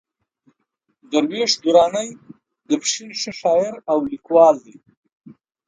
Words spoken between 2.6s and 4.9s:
د پښين ښه شاعر او ليکوال دئ.